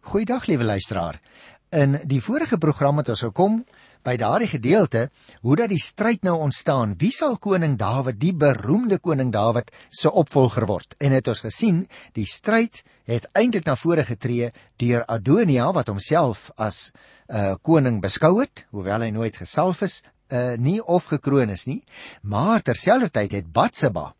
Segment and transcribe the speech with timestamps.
[0.00, 1.20] Goeiedag liewe luisteraar.
[1.68, 3.58] In die vorige program het ons gekom
[4.02, 5.02] by daardie gedeelte
[5.44, 6.94] hoe dat die stryd nou ontstaan.
[6.98, 10.96] Wie sal koning Dawid, die beroemde koning Dawid, se opvolger word?
[10.98, 11.84] En het ons gesien,
[12.16, 14.50] die stryd het eintlik na vore getree
[14.80, 16.90] deur Adonia wat homself as
[17.28, 21.66] 'n uh, koning beskou het, hoewel hy nooit gesalf is, uh, nie of gekroon is
[21.66, 21.84] nie.
[22.22, 24.14] Maar terselfdertyd het Batseba,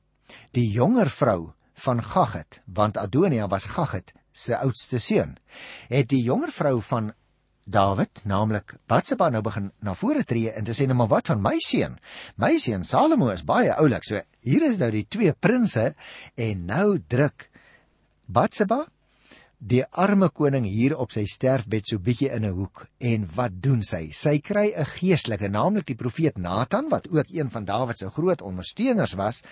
[0.53, 5.37] die jonger vrou van Gagget, want Adonia was Gagget se oudste seun,
[5.89, 7.13] het die jonger vrou van
[7.71, 11.43] Dawid, naamlik Batseba nou begin na vore tree en te sê nou maar wat van
[11.45, 11.99] my seun?
[12.41, 14.07] My seun Salomo is baie oulik.
[14.07, 15.95] So hier is nou die twee prinses
[16.35, 17.47] en nou druk
[18.27, 18.87] Batseba
[19.61, 23.83] die arme koning hier op sy sterfbed so bietjie in 'n hoek en wat doen
[23.83, 24.09] sy?
[24.11, 28.41] Sy kry 'n geestelike, naamlik die profeet Nathan wat ook een van Dawid se groot
[28.41, 29.43] ondersteuners was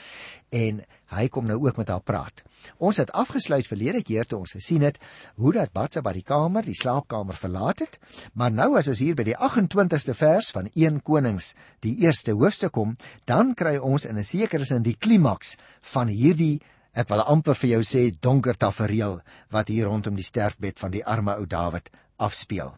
[0.50, 2.42] en hy kom nou ook met haar praat.
[2.78, 4.98] Ons het afgesluit verlede keer toe ons gesien het
[5.36, 7.98] hoe dat Batsheba die kamer, die slaapkamer verlaat het,
[8.32, 12.72] maar nou as ons hier by die 28ste vers van 1 Konings, die eerste hoofstuk
[12.72, 16.60] kom, dan kry ons in 'n sekere sin die klimaks van hierdie
[16.92, 21.04] Ek wil amper vir jou sê donker tafereel wat hier rondom die sterfbed van die
[21.04, 22.74] arme ou Dawid afspeel.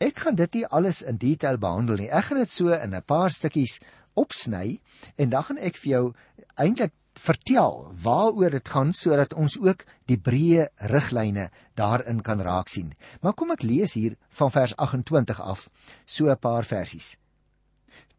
[0.00, 2.10] Ek gaan dit nie alles in detail behandel nie.
[2.10, 3.80] Ek gaan dit so in 'n paar stukkies
[4.14, 4.80] opsny
[5.18, 6.14] en dan gaan ek vir jou
[6.56, 12.94] eintlik vertel waaroor dit gaan sodat ons ook die breë riglyne daarin kan raak sien.
[13.22, 15.68] Maar kom ek lees hier van vers 28 af
[16.04, 17.16] so 'n paar versies.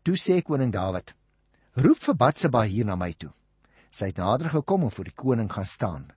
[0.04, 1.14] Toe sê koning Dawid:
[1.76, 3.34] "Roep vir Batseba hier na my toe."
[3.96, 6.08] Sy het nader gekom en voor die koning gaan staan.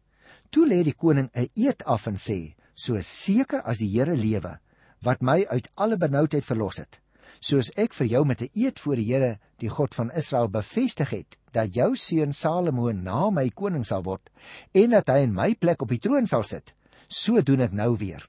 [0.50, 4.58] Toe lê die koning 'n eed af en sê: "So seker as die Here lewe,
[5.02, 7.00] wat my uit alle benoudheid verlos het,
[7.40, 11.10] soos ek vir jou met 'n eed voor die Here, die God van Israel, bevestig
[11.10, 14.30] het dat jou seun Salomo na my koning sal word
[14.72, 16.74] en dat hy in my plek op die troon sal sit,
[17.08, 18.28] so doen ek nou weer."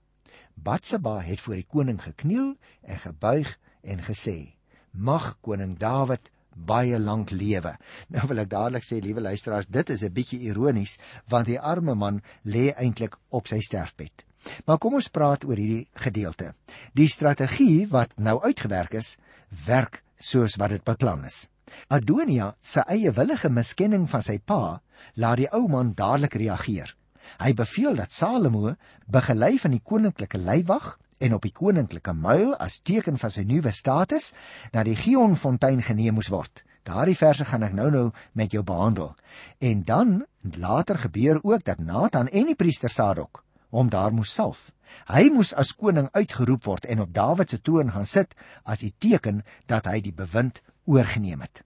[0.56, 4.54] Batseba het voor die koning gekniel en gebuig en gesê:
[4.92, 7.76] "Mag koning Dawid baie lank lewe.
[8.14, 10.98] Nou wil ek dadelik sê, liewe luisteraars, dit is 'n bietjie ironies
[11.28, 14.26] want die arme man lê eintlik op sy sterfbed.
[14.66, 16.54] Maar kom ons praat oor hierdie gedeelte.
[16.96, 19.18] Die strategie wat nou uitgewerk is,
[19.66, 21.48] werk soos wat dit beplan is.
[21.88, 24.82] Adonia se eie willige miskenning van sy pa
[25.16, 26.96] laat die ou man dadelik reageer.
[27.40, 28.74] Hy beveel dat Salomo
[29.08, 33.72] begelei van die koninklike leiwag en op die koninklike muil as teken van sy nuwe
[33.72, 34.34] status
[34.74, 36.64] na die Gionfontein geneem moes word.
[36.88, 39.14] Daardie verse gaan ek nou-nou met jou behandel.
[39.60, 40.26] En dan
[40.58, 44.70] later gebeur ook dat Nathan en die priester Sadok hom daar moes salf.
[45.10, 48.94] Hy moes as koning uitgeroep word en op Dawid se troon gaan sit as 'n
[48.98, 51.62] teken dat hy die bewind oorgeneem het.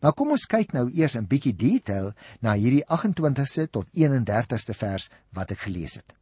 [0.00, 5.10] Maar kom ons kyk nou eers 'n bietjie detail na hierdie 28ste tot 31ste vers
[5.32, 6.14] wat ek gelees het.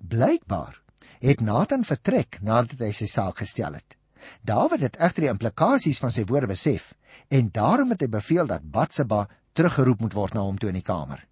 [0.00, 0.80] Blykbaar
[1.20, 3.96] het Nathan vertrek nadat hy sy saak gestel het.
[4.44, 6.92] Dawid het egter die implikasies van sy woorde besef
[7.28, 10.86] en daarom het hy beveel dat Batseba teruggeroep moet word na hom toe in die
[10.86, 11.22] kamer.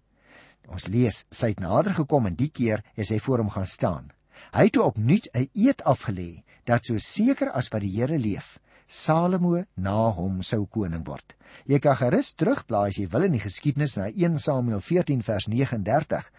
[0.69, 4.11] Ons lees sy het nader gekom en die keer is hy voor hom gaan staan.
[4.53, 8.59] Hy het toe opnuut 'n eed afgelê dat so seker as wat die Here leef,
[8.89, 11.35] Salomo na hom sou koning word.
[11.69, 15.45] Jy kan gerus terugblaai as jy wil in die geskiedenis na 1 Samuel 14 vers
[15.45, 16.29] 39,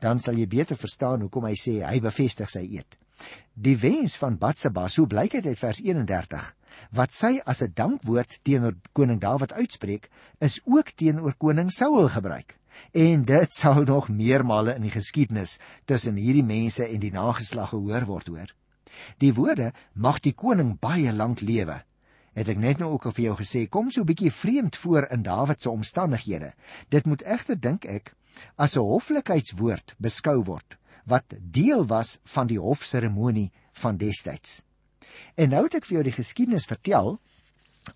[0.00, 2.96] dan sal jy beter verstaan hoekom hy sê hy bevestig sy eed.
[3.52, 6.46] Die wens van Batseba, so blyk dit uit vers 31,
[6.96, 10.08] wat sy as 'n dankwoord teenoor koning Dawid uitspreek,
[10.40, 12.56] is ook teenoor koning Saul gebruik.
[12.94, 18.06] En dit sal nog meermale in die geskiedenis tussen hierdie mense en die nageslag gehoor
[18.06, 18.54] word hoor.
[19.18, 21.82] Die woorde mag die koning baie lank lewe.
[22.38, 25.08] Het ek net nou ook al vir jou gesê, kom so 'n bietjie vreemd voor
[25.10, 26.52] in Dawid se omstandighede.
[26.88, 28.14] Dit moet egter dink ek
[28.56, 34.62] as 'n hoflikheidswoord beskou word wat deel was van die hofseremonie van destyds.
[35.34, 37.18] En nou het ek vir jou die geskiedenis vertel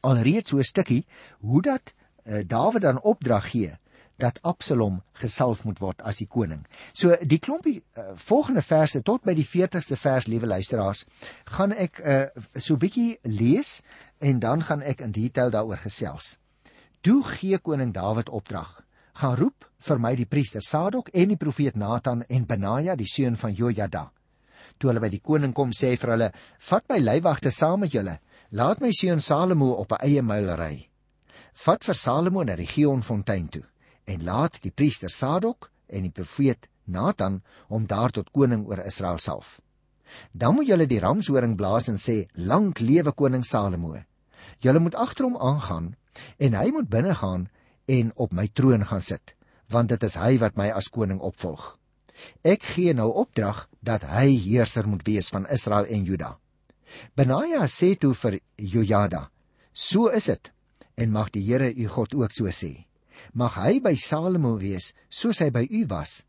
[0.01, 1.07] alreeds so 'n stukkie
[1.41, 1.95] hoe dat
[2.27, 3.79] uh, Dawid dan opdrag gee
[4.17, 6.63] dat Absalom gesalf moet word as die koning.
[6.93, 11.05] So die klompie uh, volgende verse tot by die 40ste vers, liewe luisteraars,
[11.57, 12.23] gaan ek uh,
[12.57, 13.81] so bietjie lees
[14.21, 16.37] en dan gaan ek in detail daaroor gesels.
[17.03, 18.81] Toe gee koning Dawid opdrag
[19.19, 23.37] gaan roep vir my die priester Sadok en die profeet Nathan en Benaja die seun
[23.37, 24.07] van Jojada.
[24.79, 26.31] Toe hulle by die koning kom, sê hy vir hulle:
[26.71, 28.21] "Vat my leiwagte saam met julle.
[28.53, 30.89] Laat my seun Salomo op 'n eie muil ry.
[31.53, 33.65] Vat vir Salomo na die Gionfontein toe
[34.05, 39.19] en laat die priester Sadok en die profeet Nathan hom daar tot koning oor Israel
[39.19, 39.61] salf.
[40.33, 43.97] Dan moet julle die ramshoring blaas en sê: Lank lewe koning Salomo.
[44.61, 45.95] Julle moet agter hom aangaan
[46.39, 47.49] en hy moet binne gaan
[47.89, 49.35] en op my troon gaan sit,
[49.69, 51.79] want dit is hy wat my as koning opvolg.
[52.45, 56.37] Ek gee nou opdrag dat hy heerser moet wees van Israel en Juda.
[57.17, 59.31] Benaja sê toe vir Jojada:
[59.73, 60.53] "So is dit
[60.97, 62.85] en mag die Here u God ook so sê.
[63.33, 66.25] Mag hy by Salomo wees soos hy by u was.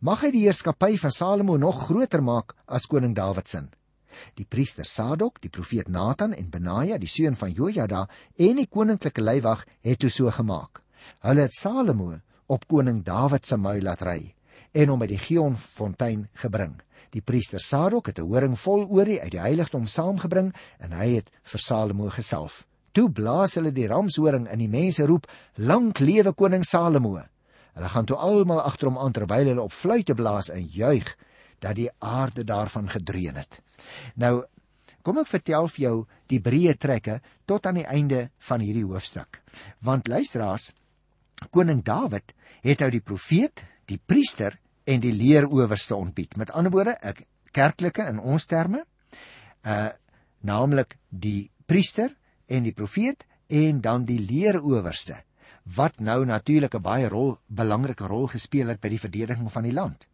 [0.00, 3.66] Mag hy die heerskappy van Salomo nog groter maak as koning Dawid se."
[4.34, 9.22] Die priester Sadok, die profeet Nathan en Benaja, die seun van Jojada en die koninklike
[9.22, 10.82] leiwag het toe so gemaak.
[11.22, 14.34] Hulle het Salomo op koning Dawid se muil laat ry
[14.72, 16.76] en hom by die Gion fontein gebring.
[17.14, 21.30] Die priester Sadok het 'n horing vol olie uit die heiligdom saamgebring en hy het
[21.42, 22.66] vir Salomo gesalf.
[22.92, 25.26] Toe blaas hulle die ramshoring en die mense roep:
[25.56, 27.18] "Lank lewe koning Salomo!"
[27.74, 31.16] Hulle gaan toe almal agter hom aan terwyl hulle op fluitte blaas en juig
[31.58, 33.62] dat die aarde daarvan gedreun het.
[34.14, 34.44] Nou
[35.08, 35.94] Kom ek vertel vir jou
[36.28, 37.14] die breë trekke
[37.48, 39.38] tot aan die einde van hierdie hoofstuk.
[39.80, 40.74] Want luisteraars,
[41.48, 42.34] koning Dawid
[42.66, 46.36] het ou die profeet, die priester en die leeroowerste ontbied.
[46.36, 48.84] Met ander woorde, 'n kerklike in ons terme,
[49.64, 49.88] uh
[50.40, 52.12] naamlik die priester
[52.48, 55.22] en die profeet en dan die leeroowerste
[55.76, 59.72] wat nou natuurlik 'n baie rol belangrike rol gespeel het by die verdediging van die
[59.72, 60.06] land.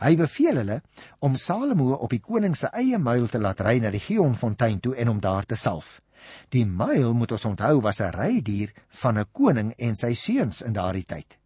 [0.00, 0.82] Hy beveel hulle
[1.18, 4.96] om Salomo op die koning se eie muil te laat ry na die Gionfontein toe
[4.96, 6.00] en om daar te salf.
[6.48, 10.72] Die muil moet ons onthou was 'n rydier van 'n koning en sy seuns in
[10.72, 11.38] daardie tyd.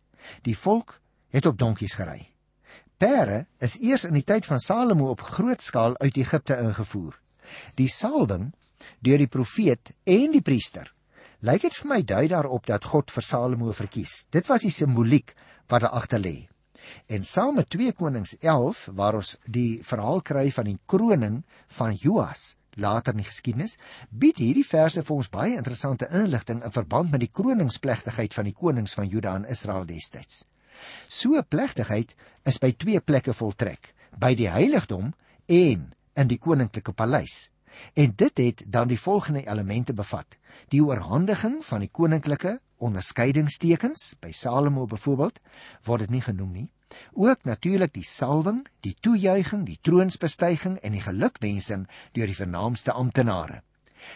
[0.42, 1.00] Die volk
[1.30, 2.30] het op donkies gery.
[2.98, 7.20] Pere is eers in die tyd van Salomo op groot skaal uit Egipte ingevoer.
[7.74, 8.52] Die salwing
[9.00, 10.92] deur die profeet en die priester
[11.40, 14.26] lyk dit vir my dui daarop dat God vir Salomo verkies.
[14.34, 15.34] Dit was die simboliek
[15.70, 16.48] wat daar agter lê.
[17.06, 21.42] En saam met 2 Konings 11 waar ons die verhaal kry van die kroning
[21.78, 23.76] van Joas later in die geskiedenis,
[24.10, 28.54] bied hierdie verse vir ons baie interessante inligting in verband met die kroningsplegtigheid van die
[28.54, 30.44] konings van Juda en Israel destyds.
[31.08, 32.14] So 'n plegtigheid
[32.46, 35.12] is by twee plekke voltrek, by die heiligdom
[35.46, 37.50] en in die koninklike paleis.
[37.94, 40.36] En dit het dan die volgende elemente bevat:
[40.68, 45.40] die oorhandiging van die koninklike onderskeidingstekens, by Salomo byvoorbeeld,
[45.84, 46.68] word dit nie genoem nie.
[47.12, 53.62] Ook natuurlik die salwing, die toejuiging, die troonsbestyging en die gelukwensing deur die vernaamste amptenare.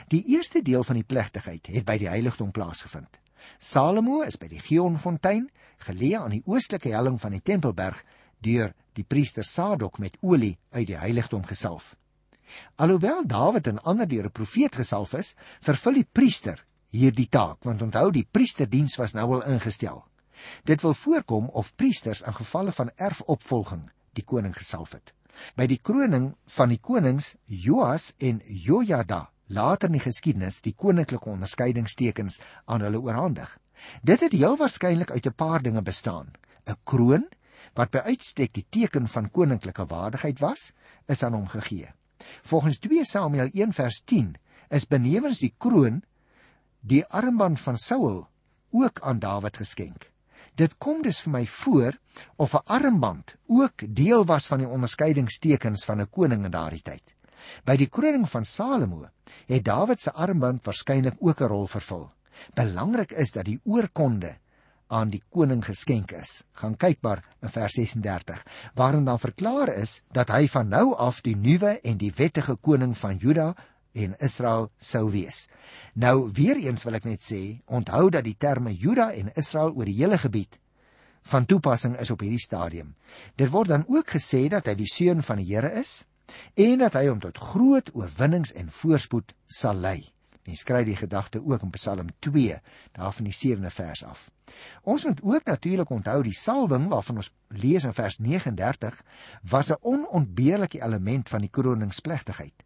[0.09, 3.19] Die eerste deel van die plegtigheid het by die heiligdom plaasgevind.
[3.59, 5.49] Salomo is by die Gionfontein
[5.87, 8.05] geleë aan die oostelike helling van die Tempelberg
[8.43, 11.97] deur die priester Sadok met olie uit die heiligdom gesalf.
[12.77, 17.83] Alhoewel Dawid en ander deur 'n profeet gesalf is, vervul die priester hierdie taak, want
[17.83, 20.05] onthou die priesterdiens was nou al ingestel.
[20.65, 25.15] Dit wil voorkom of priesters in gevalle van erfopvolging die koning gesalf het.
[25.57, 31.31] By die kroning van die konings Joas en Jojada later in die geskiedenis die koninklike
[31.31, 33.49] onderskeidingstekens aan hulle oorhandig.
[34.03, 36.33] Dit het heel waarskynlik uit 'n paar dinge bestaan.
[36.67, 37.29] 'n Kroon
[37.75, 40.73] wat by uitstek die teken van koninklike waardigheid was,
[41.07, 41.93] is aan hom gegee.
[42.43, 44.35] Volgens 2 Samuel 1 vers 10
[44.69, 46.03] is benewens die kroon
[46.81, 48.29] die armband van Saul
[48.71, 50.11] ook aan Dawid geskenk.
[50.55, 51.99] Dit kom dus vir my voor
[52.37, 57.15] of 'n armband ook deel was van die onderskeidingstekens van 'n koning in daardie tyd.
[57.65, 59.09] By die kroning van Salomo
[59.47, 62.11] het Dawid se armband waarskynlik ook 'n rol vervul.
[62.55, 64.37] Belangrik is dat die oorkonde
[64.93, 66.43] aan die koning geskenk is.
[66.61, 68.45] Gaan kyk maar in vers 36
[68.79, 72.93] waarin dan verklaar is dat hy van nou af die nuwe en die wettige koning
[72.99, 73.53] van Juda
[73.93, 75.47] en Israel sou wees.
[75.95, 79.89] Nou weer eens wil ek net sê, onthou dat die terme Juda en Israel oor
[79.89, 80.59] die hele gebied
[81.23, 82.95] van toepassing is op hierdie stadium.
[83.39, 86.03] Dit word dan ook gesê dat hy die seun van die Here is
[86.57, 90.12] en dat hy hom tot groot oorwinnings en voorspoed sal lei.
[90.43, 92.57] Mens kry die gedagte ook in Psalm 2,
[92.93, 94.31] daar van die 7de vers af.
[94.83, 99.03] Ons moet ook natuurlik onthou die salwing waarvan ons lees in vers 39
[99.43, 102.65] was 'n onontbeerlike element van die kroningsplegtigheid.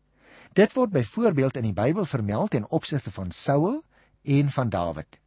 [0.53, 3.85] Dit word byvoorbeeld in die Bybel vermeld ten opsigte van Saul
[4.23, 5.21] en van Dawid.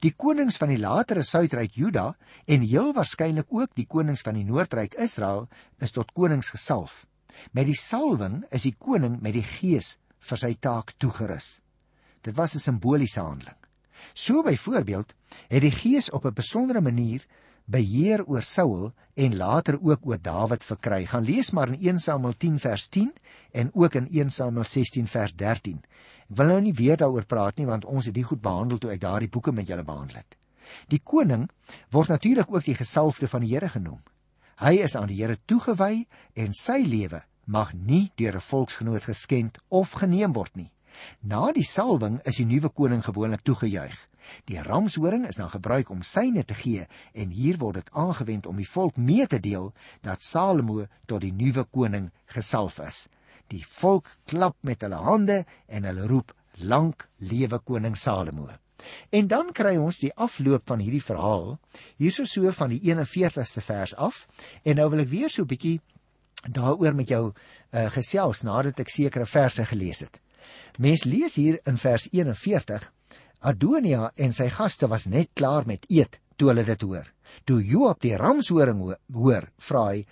[0.00, 4.44] Die konings van die latere Suidryk Juda en heel waarskynlik ook die konings van die
[4.44, 7.06] Noordryk Israel is tot konings gesalf.
[7.50, 11.63] Met die salwing is die koning met die gees vir sy taak toegerus.
[12.24, 13.56] Dit was 'n simboliese handeling.
[14.12, 15.14] So byvoorbeeld
[15.48, 17.26] het die Gees op 'n besondere manier
[17.64, 21.06] beheer oor Saul en later ook oor Dawid verkry.
[21.06, 23.12] Gaan lees maar in 1 Samuel 10 vers 10
[23.50, 25.80] en ook in 1 Samuel 16 vers 13.
[26.28, 28.90] Ek wil nou nie weer daaroor praat nie want ons het dit goed behandel toe
[28.90, 30.36] ek daardie boeke met julle behandel het.
[30.88, 31.48] Die koning
[31.90, 34.00] word natuurlik ook die gesalfde van die Here genoem.
[34.56, 39.58] Hy is aan die Here toegewy en sy lewe mag nie deur 'n volksgenoot geskend
[39.68, 40.70] of geneem word nie.
[41.20, 43.94] Na die salwing is die nuwe koning gewoonlik toegejuig.
[44.48, 48.56] Die ramshoring is dan gebruik om syne te gee en hier word dit aangewend om
[48.56, 49.72] die volk mee te deel
[50.06, 53.06] dat Salomo tot die nuwe koning gesalf is.
[53.52, 58.48] Die volk klap met hulle hande en hulle roep: "Lank lewe koning Salomo!"
[59.10, 61.58] En dan kry ons die afloop van hierdie verhaal
[61.96, 64.26] hierso so van die 41ste vers af
[64.62, 65.80] en nou wil ek weer so 'n bietjie
[66.44, 70.20] daaroor met jou uh, gesels nadat ek sekere verse gelees het.
[70.78, 72.90] Mens lees hier in vers 41
[73.44, 77.06] Adonia en sy gaste was net klaar met eet toe hulle dit hoor.
[77.44, 78.80] Toe Joab die ramshoring
[79.12, 80.04] hoor, vra hy: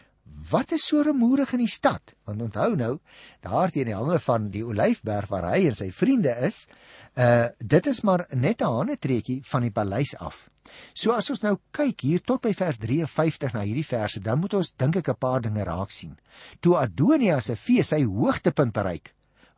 [0.50, 2.98] "Wat is so rumoerig in die stad?" Want onthou nou,
[3.40, 6.66] daar teen die hange van die Olyfberg waar hy en sy vriende is,
[7.16, 10.48] uh dit is maar net 'n hanetreetjie van die paleis af.
[10.94, 14.54] So as ons nou kyk hier tot by vers 53 na hierdie verse, dan moet
[14.54, 16.18] ons dink ek 'n paar dinge raak sien.
[16.60, 19.14] Toe Adonia se fees sy hoogtepunt bereik,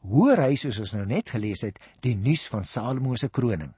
[0.09, 3.73] hoor hy soos ons nou net gelees het, die nuus van Salomo se kroning.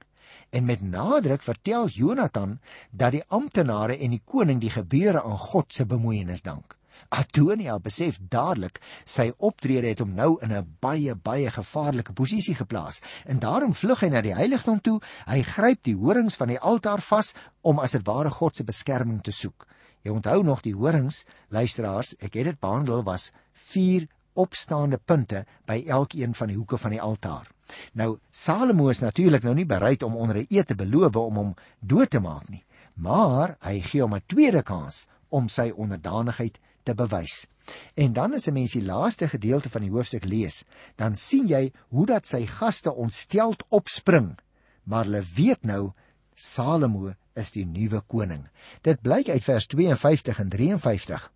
[0.51, 2.59] En met nadruk vertel Jonathan
[2.91, 6.77] dat die amptenare en die koning die gebeure aan God se bemoeienis dank.
[7.09, 13.01] Adonia besef dadelik sy optrede het hom nou in 'n baie baie gevaarlike posisie geplaas
[13.25, 14.99] en daarom vlug hy na die heiligdom toe.
[15.25, 19.21] Hy gryp die horings van die altaar vas om as dit ware God se beskerming
[19.21, 19.67] te soek.
[20.03, 24.07] Jy onthou nog die horings, luisteraars, ek het dit behandel was 4
[24.37, 27.49] opstaande punte by elkeen van die hoeke van die altaar.
[27.93, 31.55] Nou Salomo is natuurlik nou nie bereid om onder 'n eed te beloof om hom
[31.79, 32.63] dood te maak nie,
[32.95, 37.47] maar hy gee hom 'n tweede kans om sy onderdanigheid te bewys.
[37.95, 40.63] En dan as 'n mens die laaste gedeelte van die hoofstuk lees,
[40.95, 44.37] dan sien jy hoe dat sy gaste ontsteld opspring,
[44.83, 45.93] maar hulle weet nou
[46.35, 48.47] Salomo is die nuwe koning.
[48.81, 51.31] Dit blyk uit vers 52 en 53.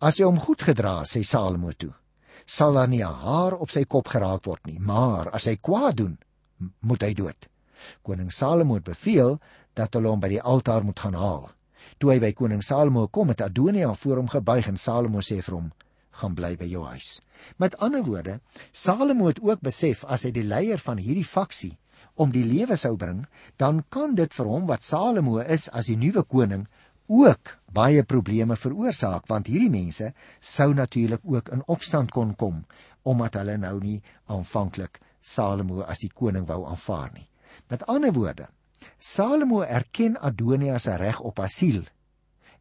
[0.00, 1.92] As hy hom goed gedra, sê Salomo toe,
[2.48, 5.96] sal daar nie 'n haar op sy kop geraak word nie, maar as hy kwaad
[5.96, 6.18] doen,
[6.80, 7.48] moet hy dood.
[8.02, 9.38] Koning Salomo het beveel
[9.74, 11.50] dat hulle hom by die altaar moet gaan haal.
[11.98, 15.54] Toe hy by koning Salomo kom, het Adonia voor hom gebuig en Salomo sê vir
[15.54, 15.72] hom:
[16.12, 17.20] "Gaan bly by jou huis."
[17.58, 18.40] Met ander woorde,
[18.72, 21.76] Salomo het ook besef as hy die leier van hierdie faksie
[22.14, 23.26] om die lewe sou bring,
[23.58, 26.66] dan kan dit vir hom wat Salomo is as die nuwe koning
[27.06, 32.64] ook baie probleme veroorsaak want hierdie mense sou natuurlik ook in opstand kon kom
[33.02, 37.26] omdat hulle nou nie aanvanklik Salomo as die koning wou aanvaar nie.
[37.68, 38.48] Met ander woorde,
[38.96, 41.84] Salomo erken Adonia se reg op asiel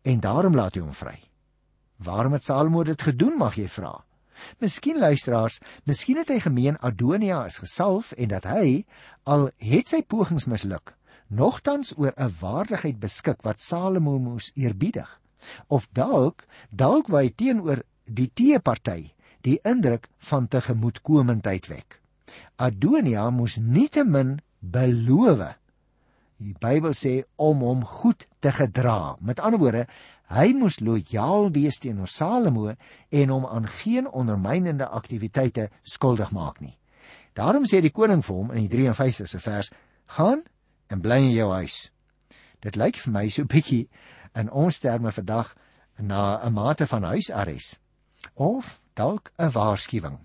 [0.04, 1.18] en daarom laat hy hom vry.
[2.04, 3.98] Waarom het Salomo dit gedoen mag jy vra?
[4.60, 8.86] Miskien luisteraars, miskien het hy gemeen Adonia is gesalf en dat hy
[9.28, 10.94] al het sy pogings misluk,
[11.27, 15.21] nogtans oor 'n waardigheid beskik wat Salomo moes eerbiedig.
[15.67, 22.01] Of dalk, dalk wou hy teenoor die teeparty die indruk van tegemoetkomendheid wek.
[22.55, 25.59] Adonia moes nietemin beloof
[26.39, 29.17] Die Bybel sê om hom goed te gedra.
[29.19, 29.81] Met ander woorde,
[30.31, 32.69] hy moes lojaal wees teenoor Salomo
[33.11, 36.77] en hom aan geen ondermynende aktiwiteite skuldig maak nie.
[37.35, 39.71] Daarom sê die koning vir hom in die 53ste vers:
[40.15, 40.45] "Gaan
[40.89, 41.89] en bly in jou huis."
[42.60, 43.88] Dit lyk vir my so bietjie
[44.36, 45.55] in ons terme vandag
[45.98, 47.79] na 'n mate van huisarrest
[48.36, 50.19] of dalk 'n waarskuwing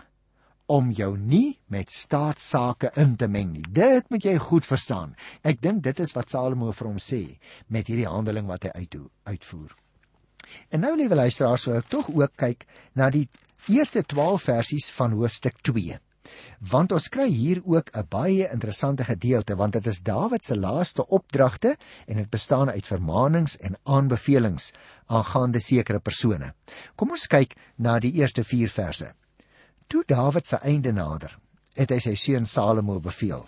[0.65, 3.65] om jou nie met staatsake in te meng nie.
[3.69, 5.15] Dit moet jy goed verstaan.
[5.43, 9.09] Ek dink dit is wat Salomo vir hom sê met hierdie handeling wat hy uitdoen,
[9.23, 9.75] uitvoer.
[10.69, 13.27] En nou liewe luisteraars, wil ek tog ook kyk na die
[13.67, 15.99] eerste 12 versies van hoofstuk 2.
[16.59, 21.07] Want ons kry hier ook 'n baie interessante gedeelte want dit is Dawid se laaste
[21.07, 21.77] opdragte
[22.07, 24.73] en dit bestaan uit vermaanings en aanbevelings
[25.05, 26.53] aangaande sekere persone.
[26.95, 29.13] Kom ons kyk na die eerste 4 verse.
[29.87, 31.39] Toe Dawid se einde nader,
[31.73, 33.45] het hy sy seun Salomo beveel: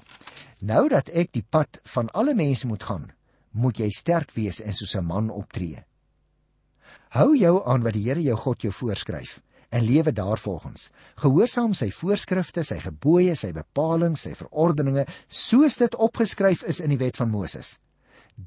[0.60, 3.12] "Nou dat ek die pad van alle mense moet gaan,
[3.52, 5.84] moet jy sterk wees en soos 'n man optree.
[7.10, 10.92] Hou jou aan wat die Here jou God jou voorskryf en lewe daarvolgens.
[11.16, 17.02] Gehoorsaam sy voorskrifte, sy gebooie, sy bepalinge, sy verordeninge, soos dit opgeskryf is in die
[17.02, 17.78] wet van Moses.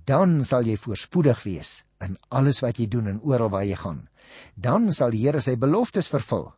[0.06, 4.06] Dan sal jy voorspoedig wees in alles wat jy doen en oral waar jy gaan.
[4.54, 6.52] Dan sal die Here sy beloftes vervul."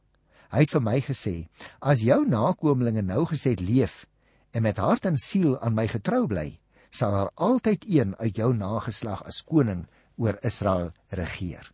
[0.52, 1.48] Hy het vir my gesê:
[1.80, 4.06] "As jou nakommelinge nou gesed leef
[4.52, 8.52] en met hart en siel aan my getrou bly, sal daar altyd een uit jou
[8.54, 11.72] nageslag as koning oor Israel regeer."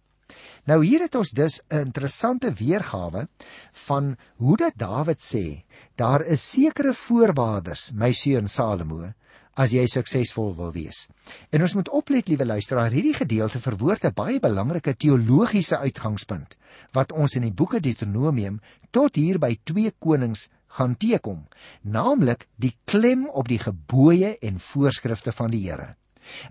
[0.69, 3.29] Nou hier het ons dus 'n interessante weergawe
[3.73, 9.13] van hoe dat Dawid sê, daar is sekere voorwaardes, my seun Salomo,
[9.59, 11.09] as jy suksesvol wil wees.
[11.51, 16.57] En ons moet oplet, liewe luisteraar, hierdie gedeelte verwoord 'n baie belangrike teologiese uitgangspunt
[16.93, 21.47] wat ons in die boeke Deuteronomium tot hier by 2 Konings gaan teekom,
[21.83, 25.97] naamlik die klem op die gebooie en voorskrifte van die Here.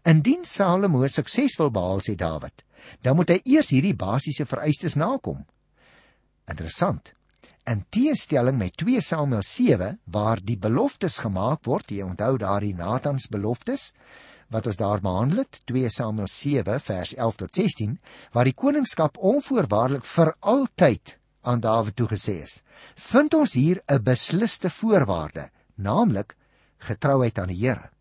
[0.04, 2.64] Indien Salomo suksesvol behaal sê Dawid,
[3.02, 5.46] dan moet hy eers hierdie basiese vereistes nakom.
[6.48, 7.14] Interessant.
[7.68, 13.28] In teenstelling met 2 Samuel 7 waar die beloftes gemaak word, jy onthou daardie Natans
[13.28, 13.92] beloftes
[14.48, 17.98] wat ons daar behandel het, 2 Samuel 7 vers 11 tot 16,
[18.32, 22.62] waar die koningskap onvoorwaardelik vir altyd aan Dawid toegesê is,
[22.96, 26.36] vind ons hier 'n besliste voorwaarde, naamlik
[26.80, 27.92] getrouheid aan die Here.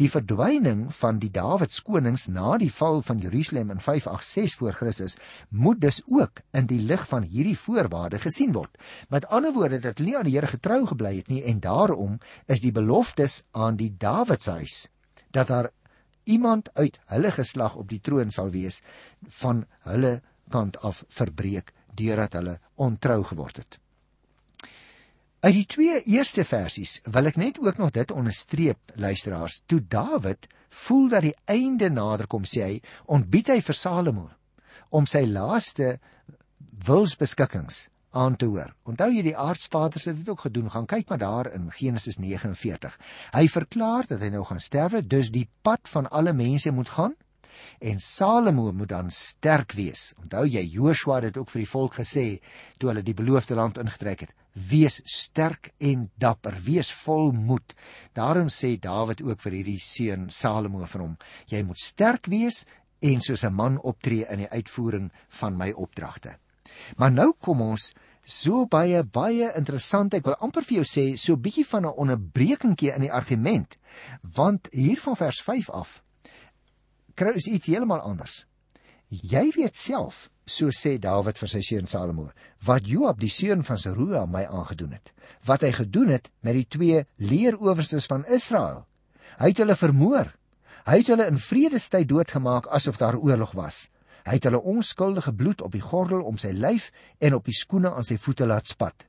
[0.00, 5.16] Die verdwyning van die Dawids konings na die val van Jerusalem in 586 voor Christus
[5.48, 8.76] moet dus ook in die lig van hierdie voorwaarde gesien word.
[9.08, 12.60] Met ander woorde dat nie aan die Here getrou gebly het nie en daarom is
[12.60, 14.88] die beloftes aan die Dawidshuis
[15.34, 15.70] dat daar
[16.24, 18.80] iemand uit hulle geslag op die troon sal wees
[19.40, 23.78] van hulle kant af verbreek deurdat hulle ontrou geword het.
[25.44, 29.58] Uit die twee eerste versies wil ek net ook nog dit onderstreep luisteraars.
[29.68, 30.46] Toe Dawid
[30.86, 32.78] voel dat die einde naderkom, sê hy,
[33.12, 34.30] ontbied hy vir Salomo
[34.88, 35.98] om sy laaste
[36.86, 38.72] wilsbeskikkings aan te hoor.
[38.88, 40.70] Onthou jy die aardsvaders het dit ook gedoen.
[40.72, 42.96] Gaan kyk maar daar in Genesis 49.
[43.36, 47.12] Hy verklaar dat hy nou gaan sterwe, dus die pad van alle mense moet gaan
[47.84, 50.14] en Salomo moet dan sterk wees.
[50.24, 52.26] Onthou jy Joshua het dit ook vir die volk gesê
[52.78, 54.34] toe hulle die beloofde land ingetrek het.
[54.54, 57.74] Wees sterk en dapper, wees vol moed.
[58.14, 61.16] Daarom sê Dawid ook vir hierdie seun Salomo vir hom:
[61.50, 62.64] Jy moet sterk wees
[63.02, 66.38] en soos 'n man optree in die uitvoering van my opdragte.
[66.96, 67.92] Maar nou kom ons
[68.24, 70.14] so baie baie interessant.
[70.14, 73.76] Ek wil amper vir jou sê so 'n bietjie van 'n onderbrekingkie in die argument,
[74.22, 76.04] want hier van vers 5 af
[77.18, 78.44] kry ons iets heeltemal anders.
[79.08, 82.30] Jy weet self, so sê Dawid vir sy seun Salomo,
[82.66, 85.12] wat Joab die seun van Seruia my aangedoen het.
[85.46, 88.84] Wat hy gedoen het met die twee leeroowerstes van Israel.
[89.40, 90.30] Hy het hulle vermoor.
[90.84, 93.88] Hy het hulle in vredestyd doodgemaak asof daar oorlog was.
[94.24, 97.92] Hy het hulle onskuldige bloed op die gordel om sy lyf en op die skoene
[97.92, 99.06] aan sy voete laat spat.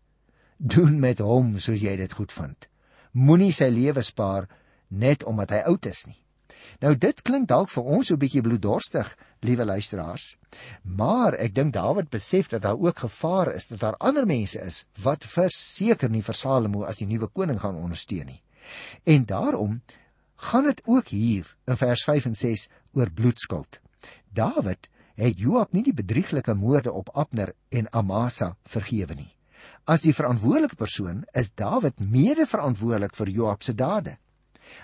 [0.58, 2.68] Doen met hom soos jy dit goed vind.
[3.12, 4.48] Moenie sy lewe spaar
[4.88, 6.20] net omdat hy oud is nie.
[6.84, 9.08] Nou dit klink dalk vir ons so 'n bietjie bloeddorstig,
[9.46, 10.36] liewe luisteraars.
[10.82, 14.86] Maar ek dink Dawid besef dat daar ook gevaar is dat daar ander mense is
[15.04, 18.42] wat verseker nie vir Salomo as die nuwe koning gaan ondersteun nie.
[19.04, 19.82] En daarom
[20.36, 23.80] gaan dit ook hier in vers 5 en 6 oor bloedskuld.
[24.34, 29.32] Dawid het Joab nie die bedrieglike moorde op Abner en Amasa vergewe nie.
[29.86, 34.18] As die verantwoordelike persoon is Dawid mede-verantwoordelik vir Joab se dade.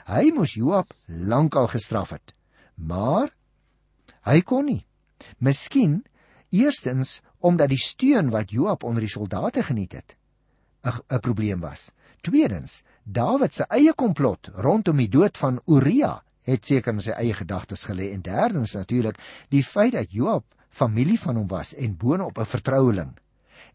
[0.07, 2.35] Hy moes Joab lankal gestraf het.
[2.75, 3.33] Maar
[4.27, 4.85] hy kon nie.
[5.37, 6.03] Miskien
[6.49, 10.15] eerstens omdat die steun wat Joab onder die soldate geniet het
[10.83, 11.91] 'n probleem was.
[12.21, 17.33] Tweedens, Dawid se eie komplot rondom die dood van Uria het seker in sy eie
[17.33, 19.17] gedagtes gelê en derdens natuurlik
[19.49, 23.17] die feit dat Joab familie van hom was en boonop 'n vertroueling.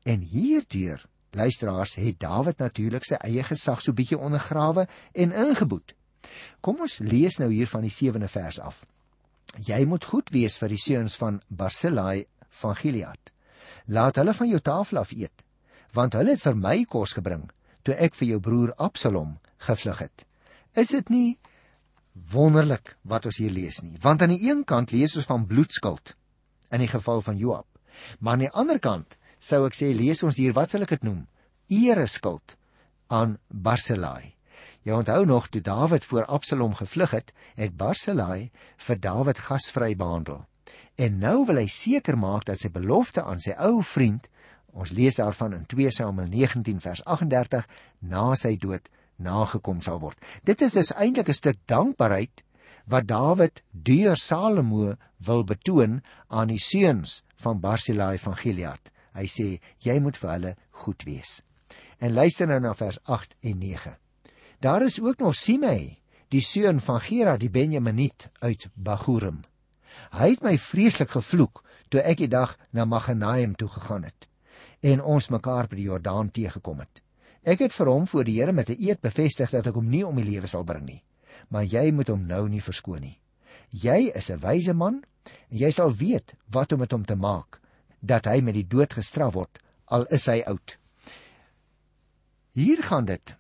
[0.02, 5.94] En hierdeur luisteraars het Dawid natuurlik sy eie gesag so bietjie ondergrawe en ingeboet.
[6.60, 8.86] Kom ons lees nou hier van die 7de vers af.
[9.54, 12.26] Jy moet goed wees vir die seuns van Barzillai
[12.60, 13.32] van Gilead.
[13.86, 15.46] Laat hulle van jou tafel af eet,
[15.94, 17.46] want hulle het vir my kos gebring
[17.86, 20.26] toe ek vir jou broer Absalom gevlug het.
[20.74, 21.38] Is dit nie
[22.32, 23.96] wonderlik wat ons hier lees nie?
[24.02, 26.16] Want aan die een kant lees ons van bloedskuld
[26.74, 27.68] in die geval van Joab,
[28.18, 31.06] maar aan die ander kant sou ek sê lees ons hier wat sal ek dit
[31.06, 31.26] noem?
[31.70, 32.56] Ereskuld
[33.06, 34.35] aan Barzillai.
[34.86, 40.44] Jy onthou nog toe Dawid voor Absalom gevlug het, het Barzillai vir Dawid gasvry behandel.
[40.94, 44.28] En nou wil hy seker maak dat sy belofte aan sy ou vriend,
[44.70, 47.66] ons lees daarvan in 2 Samuel 19 vers 38,
[47.98, 48.86] na sy dood
[49.18, 50.22] nagekom sal word.
[50.46, 52.44] Dit is dus eintlik 'n stuk dankbaarheid
[52.86, 58.92] wat Dawid deur Salomo wil betoon aan die seuns van Barzillai van Gilead.
[59.18, 61.42] Hy sê jy moet vir hulle goed wees.
[61.98, 64.05] En luister nou na vers 8 en 9.
[64.58, 69.42] Daar is ook nog Simei, die seun van Gera die Benjaminiet uit Bahurim.
[70.16, 71.60] Hy het my vreeslik gevloek
[71.92, 74.28] toe ek die dag na Maganaim toe gegaan het
[74.80, 77.02] en ons mekaar by die Jordaan teëgekom het.
[77.44, 80.06] Ek het vir hom voor die Here met 'n eed bevestig dat ek hom nie
[80.06, 81.02] om die lewe sal bring nie,
[81.48, 83.20] maar jy moet hom nou nie verskoon nie.
[83.70, 85.04] Jy is 'n wyse man
[85.50, 87.60] en jy sal weet wat om met hom te maak
[88.00, 90.78] dat hy met die dood gestraf word al is hy oud.
[92.52, 93.36] Hier gaan dit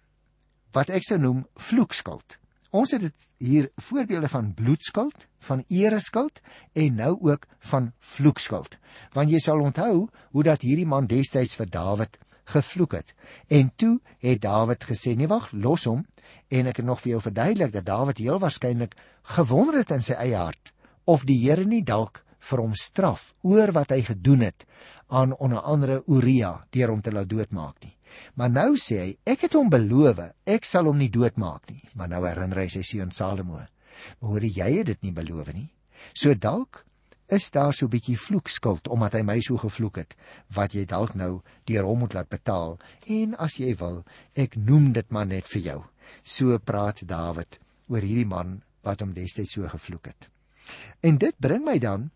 [0.76, 2.36] wat ek sou noem vloekskuld.
[2.76, 6.42] Ons het dit hier voorbeelde van bloedskuld, van ereskuld
[6.76, 8.76] en nou ook van vloekskuld.
[9.14, 12.18] Want jy sal onthou hoe dat hierdie man destyds vir Dawid
[12.52, 13.14] gevloek het.
[13.48, 16.06] En toe het Dawid gesê: "Nee wag, los hom."
[16.48, 20.12] En ek het nog vir jou verduidelik dat Dawid heel waarskynlik gewonder het in sy
[20.12, 20.72] eie hart
[21.04, 24.66] of die Here nie dalk vir hom straf oor wat hy gedoen het
[25.08, 27.95] aan onder andere Uria deur hom te laat doodmaak nie.
[28.34, 31.82] Maar nou sê hy, ek het hom beloof, ek sal hom nie doodmaak nie.
[31.94, 33.62] Maar nou herinner hy sy seun Salomo.
[34.20, 35.70] Maar hoor jy het dit nie beloof nie.
[36.14, 36.86] So dalk
[37.26, 40.14] is daar so 'n bietjie vloekskuld omdat hy my so gevloek het
[40.54, 44.92] wat jy dalk nou deur hom moet laat betaal en as jy wil ek noem
[44.92, 45.84] dit maar net vir jou
[46.22, 50.28] so praat Dawid oor hierdie man wat hom destyds so gevloek het
[51.00, 52.10] en dit bring my dan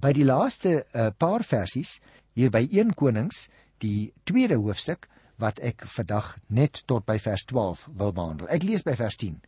[0.00, 2.00] by die laaste uh, paar versies
[2.34, 5.08] hier by 1 Konings die tweede hoofstuk
[5.42, 8.48] wat ek vandag net tot by vers 12 wil behandel.
[8.48, 9.40] Ek lees by vers 10.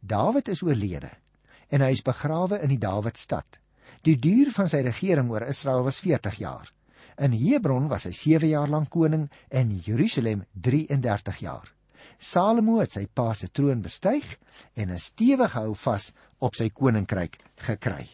[0.00, 1.10] Dawid is oorlede
[1.72, 3.58] en hy is begrawe in die Dawidstad.
[4.04, 6.72] Die duur van sy regering oor Israel was 40 jaar.
[7.22, 11.68] In Hebron was hy 7 jaar lank koning en in Jerusalem 33 jaar.
[12.18, 14.36] Salomo het sy pa se troon bestyg
[14.74, 18.08] en 'n stewige hou vas op sy koninkryk gekry.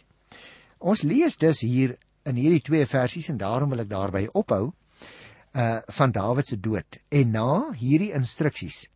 [0.79, 4.73] Ons lees dus hier in hierdie twee versies en daarom wil ek daarby ophou
[5.53, 7.01] uh van Dawid se dood.
[7.09, 8.89] En na hierdie instruksies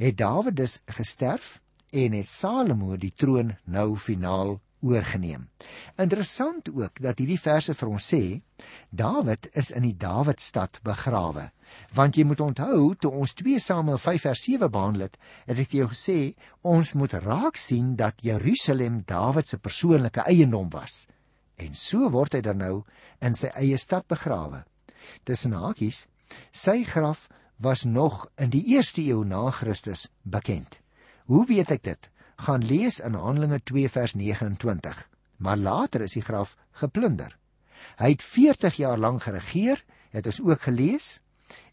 [0.00, 5.48] het Dawid dus gesterf en het Salomo die troon nou finaal oorgeneem.
[5.96, 8.22] Interessant ook dat hierdie verse vir ons sê
[8.90, 11.50] Dawid is in die Dawidstad begrawe.
[11.94, 15.70] Want jy moet onthou toe ons 2 Samuel 5 vers 7 behandel het, het ek
[15.70, 16.18] vir jou gesê
[16.66, 21.04] ons moet raak sien dat Jerusalem Dawid se persoonlike eiendom was.
[21.60, 22.74] En so word hy dan nou
[23.20, 24.64] in sy eie stad begrawe
[25.24, 26.06] tussen hakies,
[26.52, 27.28] sy graf
[27.60, 30.80] was nog in die eerste eeu na Christus bekend.
[31.24, 32.10] Hoe weet ek dit?
[32.40, 35.08] Gaan lees in Handelinge 2 vers 29.
[35.36, 37.36] Maar later is die graf geplunder.
[38.00, 41.20] Hy het 40 jaar lank geregeer, het ons ook gelees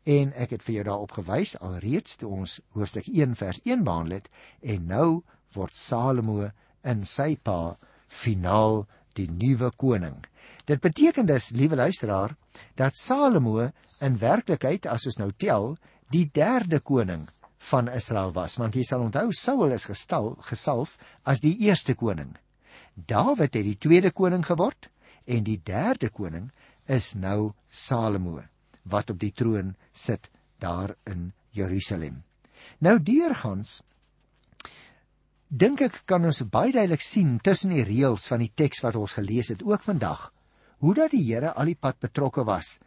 [0.08, 4.20] en ek het vir jou daarop gewys alreeds toe ons hoofstuk 1 vers 1 behandel
[4.20, 4.30] het
[4.76, 5.10] en nou
[5.56, 6.50] word Salomo
[6.88, 7.76] in sy pa
[8.08, 8.86] finaal
[9.20, 10.22] die nuwe koning.
[10.68, 12.36] Dit beteken dus, liewe luisteraar,
[12.76, 13.70] dat Salomo
[14.04, 15.78] in werklikheid as ons nou tel,
[16.12, 17.28] die derde koning
[17.72, 22.36] van Israel was, want jy sal onthou Saul is gestal gesalf as die eerste koning.
[22.94, 24.90] Dawid het die tweede koning geword
[25.26, 26.52] en die derde koning
[26.86, 28.42] is nou Salomo
[28.88, 30.30] wat op die troon sit
[30.64, 32.24] daar in Jerusalem.
[32.80, 33.82] Nou deurgangs
[35.48, 39.16] dink ek kan ons baie duidelik sien tussen die reëls van die teks wat ons
[39.20, 40.30] gelees het ook vandag
[40.78, 42.78] hoe dat die Here al die pad betrokke was.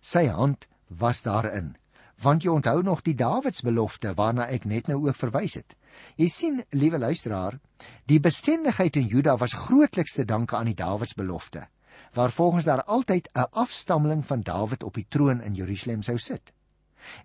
[0.00, 1.76] Sy hand was daarin.
[2.22, 5.74] Want jy onthou nog die Dawidsbelofte waarna ek net nou ook verwys het.
[6.16, 7.58] Jy sien, liewe luisteraar,
[8.06, 11.66] die bestendigheid in Juda was grootliks te danke aan die Dawidsbelofte,
[12.14, 16.52] waar volgens daar altyd 'n afstammeling van Dawid op die troon in Jerusalem sou sit.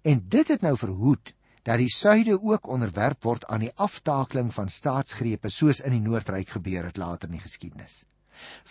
[0.02, 4.70] En dit het nou verhoed dat die suide ook onderwerp word aan die aftakeling van
[4.70, 8.06] staatsgrepe soos in die Noordryk gebeur het later in die geskiedenis.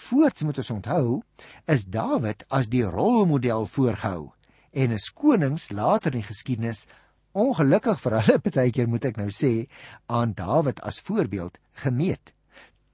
[0.07, 1.23] Voorts moet ons onthou
[1.67, 4.33] is Dawid as die rolmodel voorgehou
[4.77, 6.87] en is konings later in die geskiedenis
[7.37, 9.53] ongelukkig vir hulle partykeer moet ek nou sê
[10.07, 12.33] aan Dawid as voorbeeld gemeet.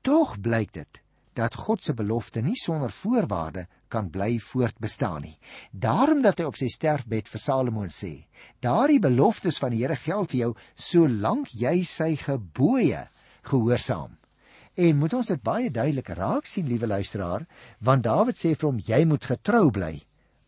[0.03, 1.03] Tog blyk dit
[1.39, 5.39] dat God se belofte nie sonder voorwaarde kan bly voortbestaan nie.
[5.73, 8.27] Daarom dat hy op sy sterfbed vir Salomo sê:
[8.61, 13.09] "Daardie beloftes van die Here geld vir jou solank jy sy gebooie
[13.49, 14.19] gehoorsaam."
[14.75, 17.45] En moet ons dit baie duidelik raak sien, liewe luisteraar,
[17.85, 19.99] want Dawid sê vir hom jy moet getrou bly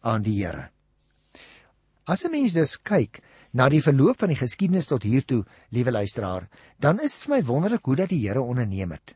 [0.01, 0.71] aan die Here.
[2.09, 3.21] As 'n mens dus kyk
[3.53, 6.49] na die verloop van die geskiedenis tot hier toe, liewe luisteraar,
[6.81, 9.15] dan is dit vir my wonderlik hoe dat die Here onderneem het.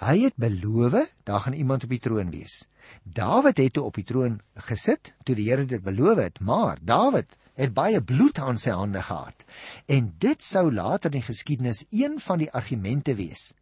[0.00, 2.68] Hy het beloof daar gaan iemand op die troon wees.
[3.04, 7.36] Dawid het toe op die troon gesit toe die Here dit beloof het, maar Dawid
[7.54, 9.44] het baie bloed aan sy hande gehad.
[9.86, 13.54] En dit sou later in die geskiedenis een van die argumente wees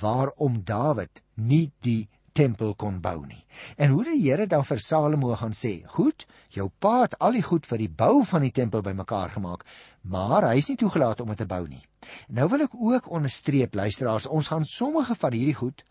[0.00, 3.42] waarom Dawid nie die tempel kon bou nie.
[3.76, 7.42] En hoe die Here dan vir Salomo gaan sê: "Goed, jou pa het al die
[7.42, 9.64] goed vir die bou van die tempel bymekaar gemaak,
[10.02, 11.84] maar hy is nie toegelaat om dit te bou nie."
[12.28, 15.84] Nou wil ek ook onderstreep, luisteraars, ons gaan sommige van hierdie goed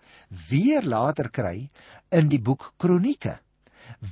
[0.49, 1.69] weer later kry
[2.12, 3.39] in die boek Kronieke.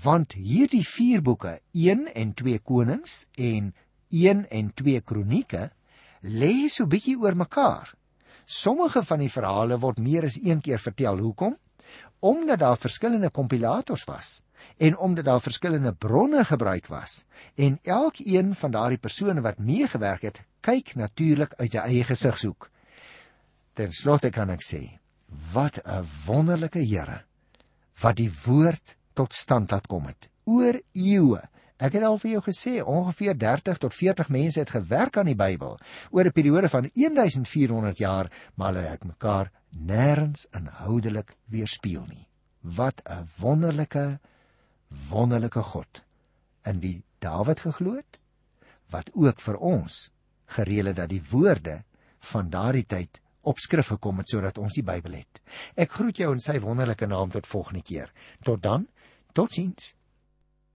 [0.03, 3.73] Want hierdie vier boeke, 1 en 2 Konings en
[4.09, 5.71] 1 en 2 Kronieke,
[6.21, 7.93] lê so bietjie oor mekaar.
[8.47, 11.19] Sommige van die verhale word meer as een keer vertel.
[11.19, 11.57] Hoekom?
[12.23, 14.41] Omdat daar verskillende kompilators was
[14.77, 20.39] en omdat daar verskillende bronne gebruik was en elkeen van daardie persone wat meegewerk het,
[20.61, 22.69] kyk natuurlik uit sy eie gesigshoek.
[23.77, 24.81] Ten slotte kan ek sê,
[25.53, 27.27] wat 'n wonderlike Here
[28.01, 30.29] wat die woord tot stand laat kom het.
[30.45, 31.41] Oor eeue
[31.77, 35.37] Ek het al vir jou gesê ongeveer 30 tot 40 mense het gewerk aan die
[35.37, 35.77] Bybel
[36.09, 42.27] oor 'n periode van 1400 jaar, maar hulle het mekaar nêrens inhoudelik weerspieël nie.
[42.61, 44.19] Wat 'n wonderlike
[45.09, 46.03] wonderlike God
[46.63, 48.19] in wie Dawid geglo het
[48.89, 50.11] wat ook vir ons
[50.45, 51.83] gereël het dat die woorde
[52.19, 55.41] van daardie tyd op skrif gekom het sodat ons die Bybel het.
[55.75, 58.11] Ek groet jou in sy wonderlike naam tot volgende keer.
[58.43, 58.87] Tot dan.
[59.33, 59.95] Totsiens.